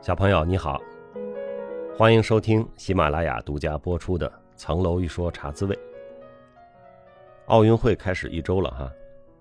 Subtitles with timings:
[0.00, 0.78] 小朋友你好，
[1.96, 5.74] 欢迎收听喜马拉雅独家播出的《层楼一说茶滋味》。
[7.46, 8.92] 奥运会开始一周了哈，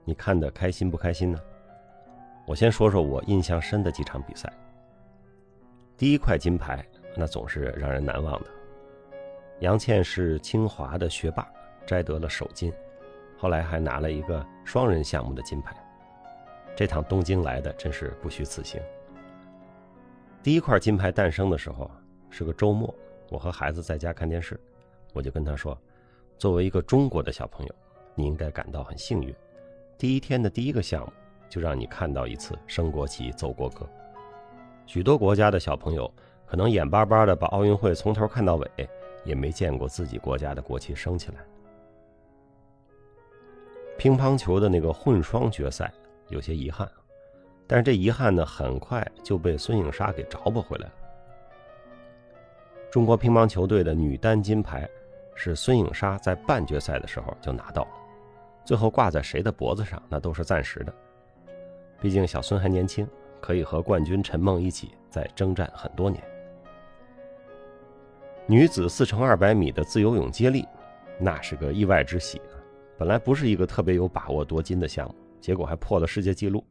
[0.05, 1.39] 你看的开心不开心呢？
[2.47, 4.49] 我先说说我印象深的几场比赛。
[6.03, 6.85] 第一块金牌，
[7.15, 8.49] 那总是让人难忘的。
[9.61, 11.49] 杨倩是清华的学霸，
[11.87, 12.73] 摘得了首金，
[13.37, 15.73] 后来还拿了一个双人项目的金牌。
[16.75, 18.81] 这趟东京来的真是不虚此行。
[20.43, 21.89] 第一块金牌诞生的时候
[22.29, 22.93] 是个周末，
[23.29, 24.59] 我和孩子在家看电视，
[25.13, 25.77] 我就跟他说
[26.37, 27.73] ：“作为一个中国的小朋友，
[28.13, 29.33] 你应该感到很幸运。
[29.97, 31.13] 第一天的第一个项目
[31.47, 33.87] 就让你看到一次升国旗、奏国歌。
[34.85, 36.11] 许多国家的小朋友
[36.45, 38.89] 可能眼巴巴的把奥运会从头看到尾，
[39.23, 41.37] 也没见过自己国家的国旗升起来。
[43.97, 45.91] 乒乓球的那个混双决赛
[46.29, 46.89] 有些遗憾。”
[47.65, 50.93] 但是这遗憾呢，很快就被孙颖莎给找补回来了。
[52.91, 54.87] 中国乒乓球队的女单金牌
[55.33, 57.91] 是孙颖莎在半决赛的时候就拿到了，
[58.65, 60.93] 最后挂在谁的脖子上，那都是暂时的。
[62.01, 63.07] 毕竟小孙还年轻，
[63.43, 66.23] 可以和冠军陈梦一起再征战很多年。
[68.47, 70.65] 女子四乘二百米的自由泳接力，
[71.19, 72.55] 那是个意外之喜啊！
[72.97, 76.65] 本来不是一个特别有把握夺金的项目，结果还破了世界纪录。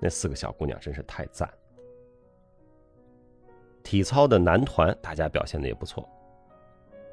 [0.00, 1.46] 那四个小姑娘真是太赞。
[3.82, 6.08] 体操的男团，大家表现的也不错。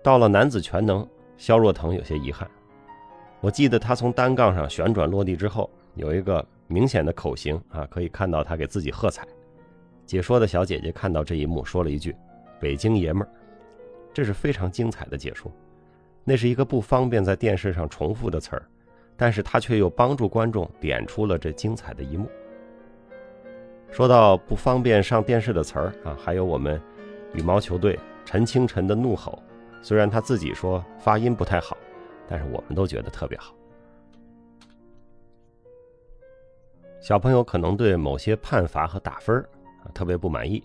[0.02, 2.50] 到了男子全能，肖若腾有些遗憾。
[3.42, 9.28] 我记得他从单杠上旋转落地之后，有一个明显的口型啊，可以看到他给自己喝彩。
[10.06, 12.16] 解说的小姐姐看到这一幕，说了一句
[12.60, 13.30] ：“北京爷们儿。”
[14.14, 15.52] 这是非常精彩的解说。
[16.24, 18.64] 那是一个不方便在电视上重复的词儿，
[19.16, 22.30] 但是他却又帮助观众点出了这精彩的一幕。
[23.90, 26.82] 说到不方便上电视的词儿啊，还有我们
[27.34, 29.42] 羽毛球队陈清晨的怒吼，
[29.82, 31.78] 虽然他自己说发音不太好，
[32.28, 33.54] 但是我们都觉得特别好。
[37.02, 39.36] 小朋友可能对某些判罚和打分
[39.84, 40.64] 啊特别不满意。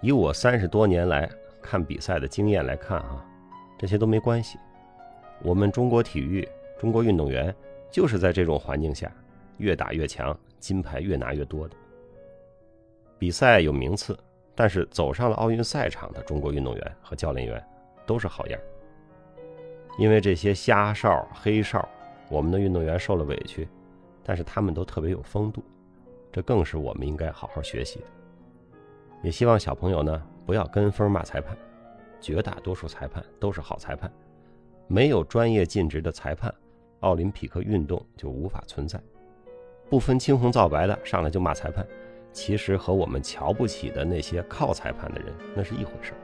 [0.00, 1.30] 以我三十多年来
[1.62, 3.24] 看比赛的经验来看啊，
[3.78, 4.58] 这些都没关系。
[5.44, 6.46] 我们中国体育、
[6.76, 7.54] 中国运动员
[7.88, 9.10] 就是在这种环境下
[9.58, 11.76] 越打越强，金牌越拿越多的。
[13.16, 14.18] 比赛有名次，
[14.56, 17.64] 但是走上了奥运赛场的中国运动员和教练员
[18.04, 18.60] 都是好样。
[19.98, 21.88] 因为这些瞎哨、黑哨，
[22.28, 23.68] 我们的运动员受了委屈，
[24.24, 25.62] 但是他们都特别有风度，
[26.30, 28.06] 这更是我们应该好好学习的。
[29.22, 31.56] 也希望小朋友呢不要跟风骂裁判，
[32.20, 34.10] 绝大多数裁判都是好裁判，
[34.86, 36.52] 没有专业尽职的裁判，
[37.00, 39.00] 奥林匹克运动就无法存在。
[39.88, 41.86] 不分青红皂白的上来就骂裁判。
[42.32, 46.14] 其实和我们瞧不起的那些靠裁判的人，那是一回事。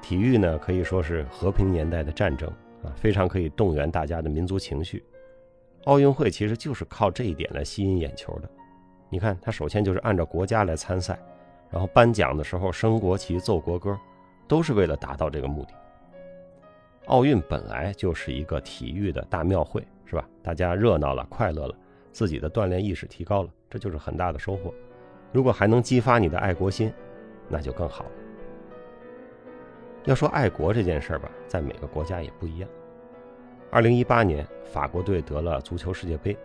[0.00, 2.48] 体育呢，可以说是和平年代的战争
[2.82, 5.04] 啊，非常可以动员大家的民族情绪。
[5.84, 8.48] 奥运会其实就是靠这一点来吸引眼球的。
[9.10, 11.18] 你看，他首先就是按照国家来参赛，
[11.70, 13.98] 然后颁奖的时候升国旗、奏国歌，
[14.48, 15.74] 都是为了达到这个目的。
[17.06, 20.26] 奥运本来就是一个体育的大庙会，是吧？
[20.42, 21.74] 大家热闹了，快乐了。
[22.12, 24.72] 自己的锻炼意识提高了，这就是很大的收获。
[25.32, 26.92] 如果还能激发你的爱国心，
[27.48, 28.10] 那就更好了。
[30.04, 32.68] 要说爱国这件事儿吧，在每个国家也不一样。
[33.74, 36.38] 二零一八年，法国队得了足球世界杯，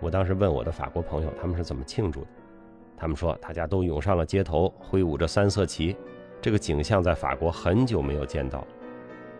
[0.00, 2.26] 我当时问我的法国朋友，他们是怎么庆祝的？
[2.96, 5.94] 他们说，大家都涌上了街头，挥舞着三色旗，
[6.40, 8.66] 这个景象在法国很久没有见到。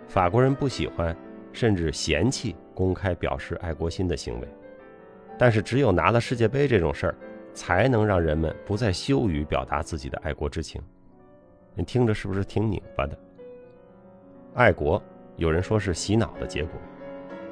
[0.06, 1.16] 法国人不喜欢，
[1.50, 4.48] 甚至嫌弃公开表示爱国心的行为。
[5.38, 7.14] 但是，只有拿了世界杯这种事儿，
[7.54, 10.78] 才能让人们不再羞于表达自己的爱国之情。
[11.74, 13.18] 你听着是不是挺拧巴的？
[14.52, 15.02] 爱国，
[15.36, 16.72] 有人说是洗脑的结果，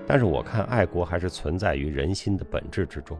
[0.06, 3.18] 但是我看爱国还是存在于人心的本质之中。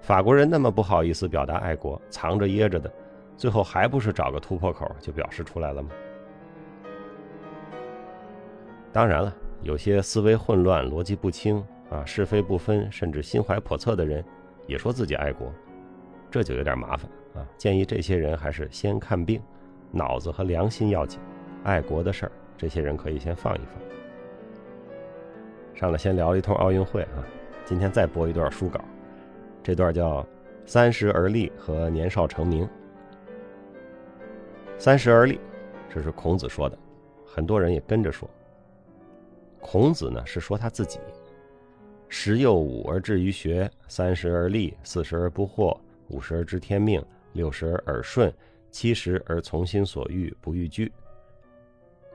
[0.00, 2.92] 法国人那么不好意思表达爱国，藏着掖着的，
[3.36, 5.90] 最后还不是找个突破口就表示出来了吗？
[8.92, 11.64] 当然了，有些思维混乱、逻辑不清。
[11.90, 14.24] 啊，是非不分，甚至心怀叵测的人，
[14.66, 15.52] 也说自己爱国，
[16.30, 17.46] 这就有点麻烦啊！
[17.58, 19.40] 建议这些人还是先看病，
[19.92, 21.20] 脑子和良心要紧，
[21.62, 24.03] 爱国的事儿，这些人可以先放一放。
[25.74, 27.26] 上来先聊一通奥运会啊，
[27.64, 28.80] 今天再播一段书稿，
[29.60, 30.22] 这段叫
[30.64, 32.68] 《三十而立和年少成名。
[34.78, 35.40] 三十而立，
[35.92, 36.78] 这是孔子说的，
[37.26, 38.30] 很多人也跟着说。
[39.60, 41.00] 孔子呢是说他自己：
[42.08, 48.32] 十有五而志于学，三十而立，四十而不惑，五十而知天命，六十而耳顺，
[48.70, 50.92] 七十而从心所欲不逾矩。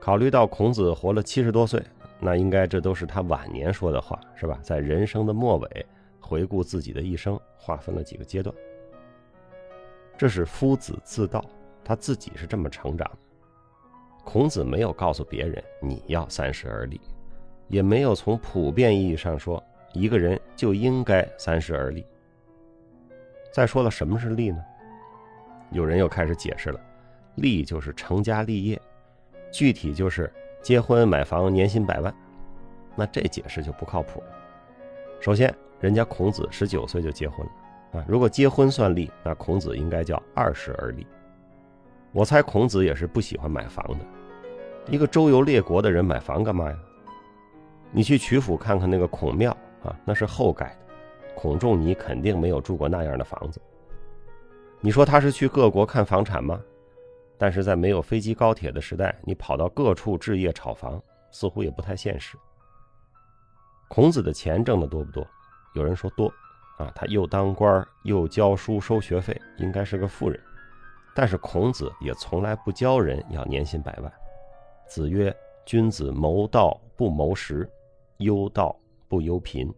[0.00, 1.82] 考虑到孔子活了七十多岁，
[2.20, 4.58] 那应该这都是他晚年说的话，是吧？
[4.62, 5.86] 在人生的末尾，
[6.20, 8.54] 回顾自己的一生，划分了几个阶段。
[10.18, 11.42] 这是夫子自道，
[11.82, 13.18] 他自己是这么成长的。
[14.22, 17.00] 孔子没有告诉别人你要三十而立，
[17.68, 19.62] 也没有从普遍意义上说
[19.94, 22.04] 一个人就应该三十而立。
[23.50, 24.62] 再说了，什么是立呢？
[25.72, 26.78] 有人又开始解释了，
[27.36, 28.80] 立就是成家立业。
[29.50, 30.30] 具体就是
[30.62, 32.14] 结婚买房年薪百万，
[32.94, 34.26] 那这解释就不靠谱了。
[35.20, 41.06] 首先，人家孔子十九岁就结婚了啊，如果结婚算立，那孔子应该叫二十而立。
[42.12, 43.98] 我猜孔子也是不喜欢买房的。
[44.86, 46.76] 一个周游列国的人买房干嘛呀？
[47.90, 53.60] 你去曲阜看看那个孔庙啊，那是后盖的，孔仲尼肯定没有住过那样的房子。
[54.80, 56.60] 你说他是去各国看房产吗？
[57.40, 62.36] 但是在没有飞机高铁的时代，你跑到各处置业炒房，似乎也不太现实。
[63.88, 65.26] 孔子的钱挣得多不多？
[65.72, 66.30] 有人说多，
[66.76, 70.38] 啊，他又当官又教书收学费，应该是个富人。
[71.14, 74.12] 但是孔子也从来不教人要年薪百万。
[74.86, 75.34] 子曰
[75.64, 77.66] ：“君子谋道不谋食，
[78.18, 78.78] 忧道
[79.08, 79.72] 不忧贫。”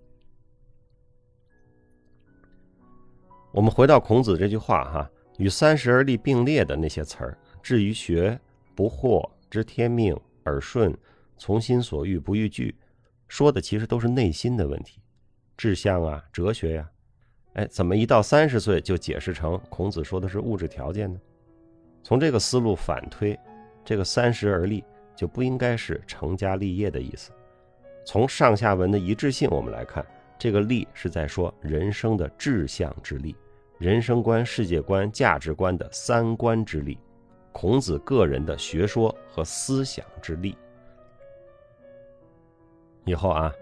[3.55, 7.39] 我们回到孔子这句话哈，与“三十而立”并列的那些词儿。
[7.63, 8.39] 至于学
[8.75, 10.97] 不惑知天命耳顺
[11.39, 12.75] 从心所欲不逾矩，
[13.29, 15.01] 说的其实都是内心的问题，
[15.57, 16.91] 志向啊哲学呀，
[17.55, 21.21] 哎，怎么一到三十岁就解释成孔子说的是物质条件呢？
[22.03, 23.39] 从这个思路反推，
[23.85, 24.83] 这个三十而立
[25.15, 27.31] 就不应该是成家立业的意思。
[28.05, 30.05] 从上下文的一致性我们来看，
[30.37, 33.37] 这个立是在说人生的志向之立，
[33.79, 36.99] 人生观、世界观、价值观的三观之立。
[37.53, 40.57] 孔子个人的学说和思想之力。
[43.05, 43.53] 以后啊，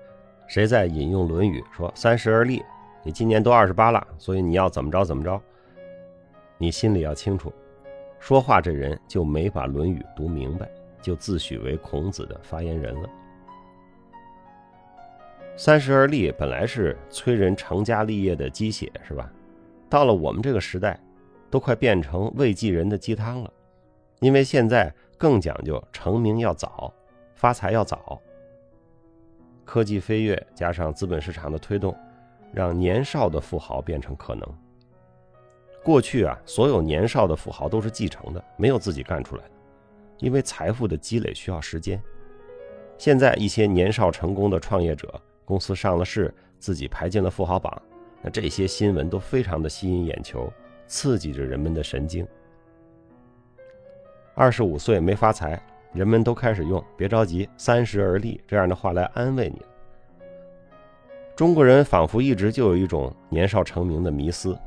[0.47, 2.63] 谁再引用《论语》说“三十而立”，
[3.03, 5.41] 你今年都二十八了，所以你要怎么着怎么着，
[6.59, 7.53] 你心里要清楚，
[8.19, 10.71] 说话这人就没把《论语》读明白，
[11.01, 13.09] 就自诩为孔子的发言人了。
[15.57, 19.31] 三十而立本来是催人成家立业的鸡血，是吧？
[19.89, 20.99] 到了我们这个时代，
[21.51, 23.53] 都快变成慰藉人的鸡汤了。
[24.21, 26.93] 因为现在更讲究成名要早，
[27.35, 28.21] 发财要早。
[29.65, 31.97] 科技飞跃加上资本市场的推动，
[32.53, 34.47] 让年少的富豪变成可能。
[35.83, 39.51] 过去啊，所有年少的富豪都是继承的，没有自己干出来的，
[40.19, 42.03] 因为财富的积累需要时间。
[42.99, 47.81] 现在一些年少成功的创业者，公司上了市，自己排进了富豪榜，
[48.21, 50.53] 那这些新闻都非常的吸引眼球，
[50.87, 52.29] 刺激着人们的神经。
[54.41, 59.61] 二十五岁没发财，人们都开始用“别着急，三十而立”这样的话来安慰你。
[61.37, 64.59] 中国人仿佛一直就有一种年少成名的迷思。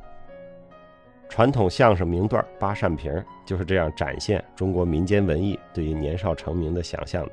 [1.28, 3.12] 传统相声名段《八扇屏》
[3.48, 7.28] 就是这样展现中国民间文艺对于年少成名的想象。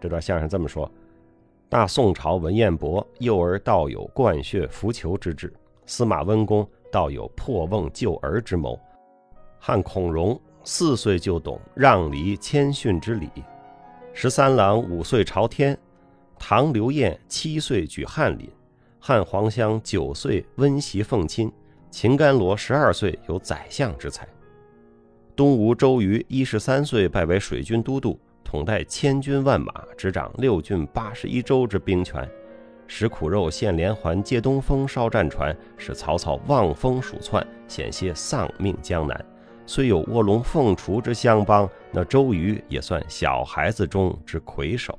[0.00, 0.88] 这段相声这么说：
[1.68, 5.52] 大宋朝文彦博幼儿道有灌血扶裘之志，
[5.84, 8.78] 司马温公道有破瓮救儿之谋，
[9.58, 10.40] 汉孔融。
[10.66, 13.28] 四岁就懂让梨谦逊之礼，
[14.14, 15.76] 十三郎五岁朝天，
[16.38, 18.48] 唐刘晏七岁举翰林，
[18.98, 21.52] 汉黄香九岁温席奉亲，
[21.90, 24.26] 秦甘罗十二岁有宰相之才，
[25.36, 32.26] 东吴周瑜一十三岁拜为水军都督，统带千军万马，执掌六郡八十一州之兵权，
[32.86, 39.22] 食苦肉献连环借东风烧战船，使曹操望风鼠窜，险些丧命江南。
[39.66, 44.98] 虽有卧龙凤雏之相帮，那周瑜也算小孩子中之魁首。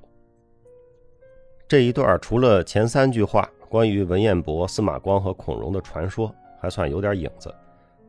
[1.67, 7.53] 这一段除了前三句话关于文彦博、司马光和孔融的传说，还算有点影子。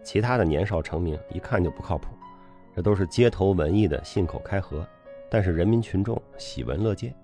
[0.03, 2.09] 其他的年少成名一看就不靠谱，
[2.75, 4.87] 这都是街头文艺的信口开河。
[5.29, 7.15] 但是人民群众喜闻乐见，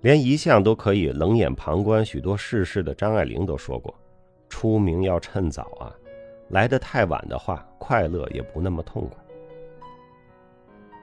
[0.00, 3.94] 连一向都可以冷眼旁观许多世事的张爱玲都说过
[4.48, 5.94] ：“出名要趁早啊。”
[6.50, 9.16] 来得太晚的话，快乐也不那么痛快。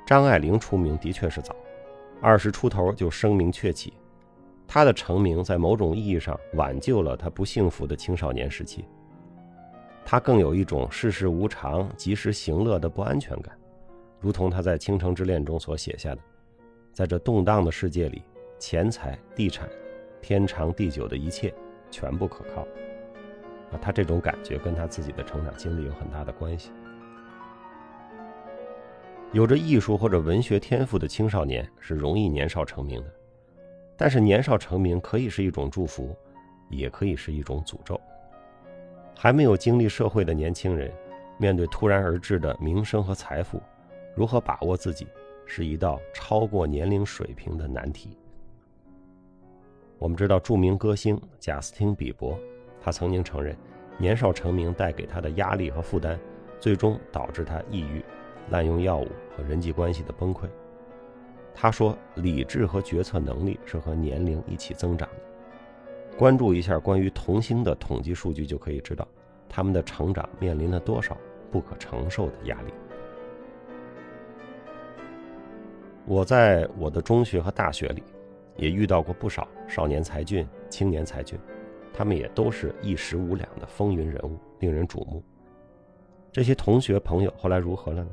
[0.05, 1.55] 张爱玲出名的确是早，
[2.21, 3.93] 二十出头就声名鹊起，
[4.67, 8.85] 她的成名在某种意义上挽救了她不幸福的青少年时期，
[10.03, 13.57] 她更有一种世事无常、及时行乐的不安全感，
[14.19, 16.21] 如同她在《倾城之恋》中所写下的
[16.93, 18.23] ：“在这动荡的世界里，
[18.59, 19.67] 钱财、地产、
[20.21, 21.53] 天长地久的一切，
[21.89, 22.67] 全不可靠。”
[23.71, 26.71] 啊，他这种感觉跟他自己的成长经历有很大的关系。
[29.31, 33.13] 有着艺术或者文学天赋的青少年是容易年少成名的，
[33.97, 36.15] 但是年少成名可以是一种祝福，
[36.69, 37.99] 也可以是一种诅咒。
[39.17, 40.91] 还没有经历社会的年轻人，
[41.37, 43.61] 面对突然而至的名声和财富，
[44.15, 45.07] 如何把握自己，
[45.45, 48.17] 是一道超过年龄水平的难题。
[49.97, 52.37] 我们知道，著名歌星贾斯汀·比伯，
[52.85, 53.57] 他曾经承认，
[53.97, 56.19] 年少成名带给他的压力和负担，
[56.59, 58.05] 最终导致他抑郁、
[58.51, 60.47] 滥用药物和人际关系的崩溃。
[61.51, 65.15] 他说：“理智和决策能力是和年龄一起增长的。”
[66.15, 69.07] 关注一下关于童星的统计数据，就可以知道
[69.49, 71.17] 他们的成长面临了多少
[71.49, 72.73] 不可承受的压力。
[76.05, 78.03] 我在我的中学和大学里，
[78.57, 81.39] 也遇到过不少少年才俊、青年才俊，
[81.95, 85.23] 他们也都是一时无两的风云人物，令人瞩目。
[86.31, 88.09] 这些同学朋友后来如何了呢？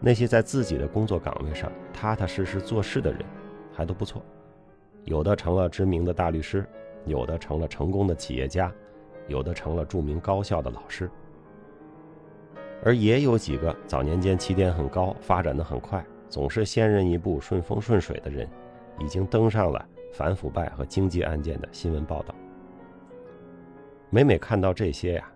[0.00, 3.24] 那些在自己的工作岗位上踏踏实实做事的人，
[3.72, 4.22] 还都不错，
[5.04, 6.64] 有的成了知名的大律师。
[7.06, 8.72] 有的成了成功的企业家，
[9.28, 11.10] 有的成了著名高校的老师，
[12.82, 18.48] 而也有几个早年间起点很高、发展的很快、总是先人一步、顺风顺水的人，
[18.98, 22.34] 已经登上了反腐败和经济案件的新闻报道。
[24.14, 25.28] 每每看到这些呀，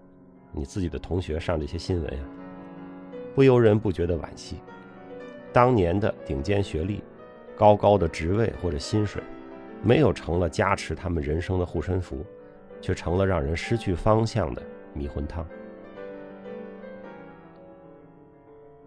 [0.52, 2.20] 你自己的同学上这些新闻呀，
[3.34, 4.58] 不由人不觉得惋惜。
[5.52, 7.02] 当年的顶尖学历、
[7.56, 9.20] 高高的职位或者薪水。
[9.82, 12.24] 没有成了加持他们人生的护身符，
[12.80, 15.44] 却成了让人失去方向的迷魂汤。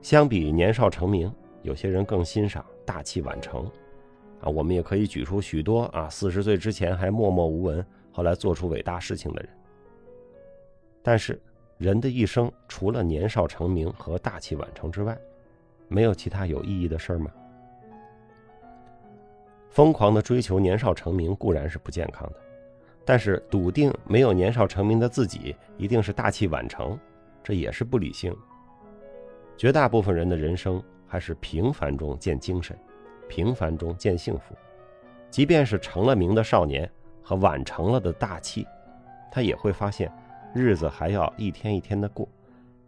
[0.02, 1.34] 相比年少成名，
[1.64, 3.66] 有些人更欣赏大器晚成。
[4.42, 9.50] 啊，我们也可以举出许多啊，四十岁之前还默默无闻，后来做出伟大事情的人。
[11.03, 11.41] 但是，
[11.77, 15.17] 人的一生除了年少成名和大器晚成之外，
[15.88, 17.31] 没有其他有意义的事儿吗？
[19.70, 22.36] 疯狂的追求年少成名固然是不健康的，
[23.05, 27.00] 但是笃定没有年少成名的自己一定是大器晚成，
[27.41, 28.36] 这也是不理性。
[29.58, 32.77] 绝大部分人的人生还是平凡中见精神，
[33.27, 34.55] 平凡中见幸福。
[35.29, 36.91] 即便是成了名的少年
[37.24, 38.67] 和晚成了的大器，
[39.31, 40.12] 他也会发现
[40.53, 42.27] 日子还要一天一天的过，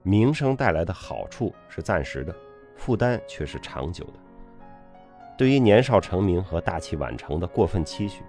[0.02, 2.36] 名声带来的好处是暂时的，
[2.76, 4.14] 负担却是长久的。
[5.38, 8.24] 对于年少成名和大器晚成的过分期许，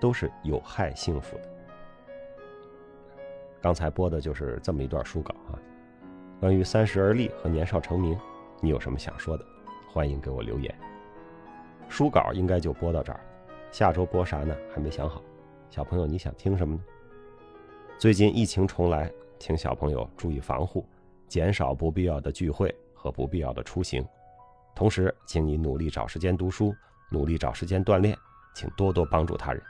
[0.00, 1.42] 都是有害幸福的。
[3.60, 5.58] 刚才播的就是这么一段书稿啊。
[6.40, 8.18] 关于三十而立和年少成名，
[8.60, 9.44] 你有什么想说的？
[9.92, 10.74] 欢迎给我留言。
[11.88, 13.20] 书稿应该就播到这儿，
[13.72, 14.54] 下周播啥呢？
[14.74, 15.22] 还没想好。
[15.70, 16.82] 小朋友，你想听什么呢？
[17.96, 20.86] 最近疫情重来，请小朋友注意防护，
[21.26, 24.04] 减少不必要的聚会和不必要的出行。
[24.74, 26.74] 同时，请你努力找时间读书，
[27.10, 28.16] 努力找时间锻炼，
[28.54, 29.62] 请多多帮助他人。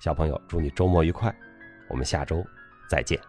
[0.00, 1.34] 小朋友，祝你周末愉快，
[1.90, 2.42] 我们下周
[2.88, 3.20] 再见。